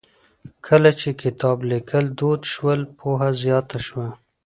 کله 0.67 0.91
چې 0.99 1.09
کتاب 1.21 1.57
ليکل 1.71 2.05
دود 2.19 2.41
شول، 2.53 2.81
پوهه 2.99 3.29
زياته 3.41 3.79
شوه. 3.87 4.07